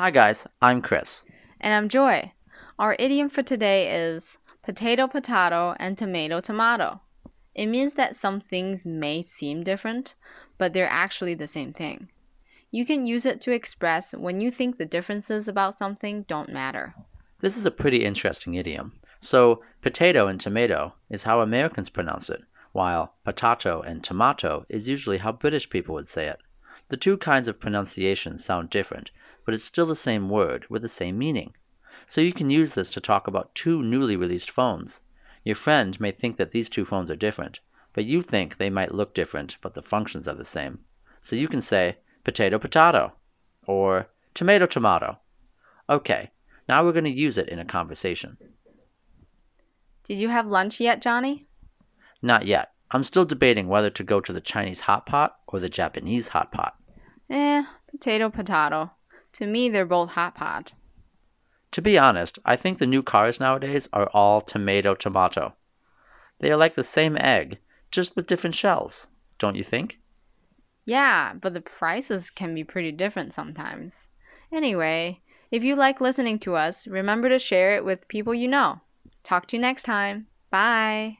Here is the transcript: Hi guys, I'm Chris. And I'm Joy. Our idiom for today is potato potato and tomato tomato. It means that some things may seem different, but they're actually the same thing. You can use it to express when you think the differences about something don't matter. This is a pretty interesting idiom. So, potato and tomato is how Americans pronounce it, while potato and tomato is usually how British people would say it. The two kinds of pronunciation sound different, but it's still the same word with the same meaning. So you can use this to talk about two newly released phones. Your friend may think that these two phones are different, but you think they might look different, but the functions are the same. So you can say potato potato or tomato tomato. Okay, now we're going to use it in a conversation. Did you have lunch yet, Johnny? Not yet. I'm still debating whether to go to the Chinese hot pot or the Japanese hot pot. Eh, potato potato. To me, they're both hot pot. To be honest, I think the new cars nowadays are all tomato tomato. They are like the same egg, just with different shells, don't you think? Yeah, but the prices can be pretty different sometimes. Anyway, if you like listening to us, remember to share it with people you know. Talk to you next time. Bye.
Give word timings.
Hi 0.00 0.10
guys, 0.10 0.46
I'm 0.62 0.80
Chris. 0.80 1.24
And 1.60 1.74
I'm 1.74 1.90
Joy. 1.90 2.32
Our 2.78 2.96
idiom 2.98 3.28
for 3.28 3.42
today 3.42 3.94
is 3.94 4.38
potato 4.62 5.06
potato 5.06 5.74
and 5.78 5.98
tomato 5.98 6.40
tomato. 6.40 7.02
It 7.54 7.66
means 7.66 7.92
that 7.96 8.16
some 8.16 8.40
things 8.40 8.86
may 8.86 9.24
seem 9.24 9.62
different, 9.62 10.14
but 10.56 10.72
they're 10.72 10.88
actually 10.88 11.34
the 11.34 11.46
same 11.46 11.74
thing. 11.74 12.08
You 12.70 12.86
can 12.86 13.04
use 13.04 13.26
it 13.26 13.42
to 13.42 13.52
express 13.52 14.12
when 14.12 14.40
you 14.40 14.50
think 14.50 14.78
the 14.78 14.86
differences 14.86 15.46
about 15.46 15.76
something 15.76 16.24
don't 16.26 16.48
matter. 16.50 16.94
This 17.42 17.58
is 17.58 17.66
a 17.66 17.70
pretty 17.70 18.02
interesting 18.02 18.54
idiom. 18.54 18.94
So, 19.20 19.62
potato 19.82 20.28
and 20.28 20.40
tomato 20.40 20.94
is 21.10 21.24
how 21.24 21.42
Americans 21.42 21.90
pronounce 21.90 22.30
it, 22.30 22.40
while 22.72 23.16
potato 23.22 23.82
and 23.82 24.02
tomato 24.02 24.64
is 24.70 24.88
usually 24.88 25.18
how 25.18 25.32
British 25.32 25.68
people 25.68 25.94
would 25.94 26.08
say 26.08 26.26
it. 26.26 26.38
The 26.88 26.96
two 26.96 27.18
kinds 27.18 27.48
of 27.48 27.60
pronunciation 27.60 28.38
sound 28.38 28.70
different, 28.70 29.10
but 29.50 29.54
it's 29.56 29.64
still 29.64 29.86
the 29.86 29.96
same 29.96 30.28
word 30.28 30.64
with 30.70 30.80
the 30.80 30.88
same 30.88 31.18
meaning. 31.18 31.52
So 32.06 32.20
you 32.20 32.32
can 32.32 32.50
use 32.50 32.74
this 32.74 32.88
to 32.92 33.00
talk 33.00 33.26
about 33.26 33.52
two 33.52 33.82
newly 33.82 34.14
released 34.14 34.48
phones. 34.48 35.00
Your 35.42 35.56
friend 35.56 36.00
may 36.00 36.12
think 36.12 36.36
that 36.36 36.52
these 36.52 36.68
two 36.68 36.84
phones 36.84 37.10
are 37.10 37.16
different, 37.16 37.58
but 37.92 38.04
you 38.04 38.22
think 38.22 38.56
they 38.56 38.70
might 38.70 38.94
look 38.94 39.12
different, 39.12 39.56
but 39.60 39.74
the 39.74 39.82
functions 39.82 40.28
are 40.28 40.36
the 40.36 40.44
same. 40.44 40.78
So 41.20 41.34
you 41.34 41.48
can 41.48 41.62
say 41.62 41.96
potato 42.22 42.60
potato 42.60 43.14
or 43.66 44.06
tomato 44.34 44.66
tomato. 44.66 45.18
Okay, 45.88 46.30
now 46.68 46.84
we're 46.84 46.92
going 46.92 47.02
to 47.02 47.10
use 47.10 47.36
it 47.36 47.48
in 47.48 47.58
a 47.58 47.64
conversation. 47.64 48.36
Did 50.06 50.20
you 50.20 50.28
have 50.28 50.46
lunch 50.46 50.78
yet, 50.78 51.02
Johnny? 51.02 51.48
Not 52.22 52.46
yet. 52.46 52.70
I'm 52.92 53.02
still 53.02 53.24
debating 53.24 53.66
whether 53.66 53.90
to 53.90 54.04
go 54.04 54.20
to 54.20 54.32
the 54.32 54.40
Chinese 54.40 54.78
hot 54.78 55.06
pot 55.06 55.38
or 55.48 55.58
the 55.58 55.68
Japanese 55.68 56.28
hot 56.28 56.52
pot. 56.52 56.76
Eh, 57.28 57.64
potato 57.90 58.30
potato. 58.30 58.92
To 59.34 59.46
me, 59.46 59.68
they're 59.68 59.86
both 59.86 60.10
hot 60.10 60.34
pot. 60.34 60.72
To 61.72 61.82
be 61.82 61.98
honest, 61.98 62.38
I 62.44 62.54
think 62.56 62.78
the 62.78 62.86
new 62.86 63.02
cars 63.02 63.40
nowadays 63.40 63.88
are 63.92 64.08
all 64.10 64.40
tomato 64.40 64.94
tomato. 64.94 65.54
They 66.40 66.50
are 66.52 66.56
like 66.56 66.74
the 66.74 66.84
same 66.84 67.16
egg, 67.18 67.58
just 67.90 68.16
with 68.16 68.26
different 68.26 68.56
shells, 68.56 69.08
don't 69.38 69.56
you 69.56 69.64
think? 69.64 69.98
Yeah, 70.84 71.34
but 71.34 71.54
the 71.54 71.60
prices 71.60 72.30
can 72.30 72.54
be 72.54 72.64
pretty 72.64 72.92
different 72.92 73.34
sometimes. 73.34 73.94
Anyway, 74.52 75.20
if 75.50 75.62
you 75.62 75.74
like 75.76 76.00
listening 76.00 76.38
to 76.40 76.56
us, 76.56 76.86
remember 76.86 77.28
to 77.28 77.38
share 77.38 77.76
it 77.76 77.84
with 77.84 78.08
people 78.08 78.34
you 78.34 78.48
know. 78.48 78.80
Talk 79.24 79.46
to 79.48 79.56
you 79.56 79.60
next 79.60 79.84
time. 79.84 80.26
Bye. 80.50 81.18